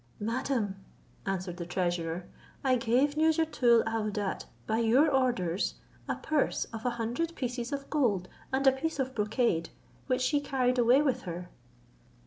"Madam," 0.19 0.77
answered 1.27 1.57
the 1.57 1.65
treasurer, 1.67 2.25
"I 2.63 2.75
gave 2.75 3.15
Nouzhatoul 3.15 3.83
aouadat, 3.83 4.45
by 4.65 4.79
your 4.79 5.07
orders, 5.11 5.75
a 6.09 6.15
purse 6.15 6.65
of 6.73 6.87
a 6.87 6.97
hundred 6.97 7.35
pieces 7.35 7.71
of 7.71 7.87
gold 7.91 8.27
and 8.51 8.65
a 8.65 8.71
piece 8.71 8.97
of 8.97 9.13
brocade, 9.13 9.69
which 10.07 10.21
she 10.23 10.41
carried 10.41 10.79
away 10.79 11.03
with 11.03 11.21
her." 11.29 11.51